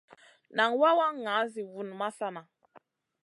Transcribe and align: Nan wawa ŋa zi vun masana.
Nan 0.55 0.69
wawa 0.79 1.05
ŋa 1.23 1.35
zi 1.51 1.61
vun 1.71 1.89
masana. 1.99 2.41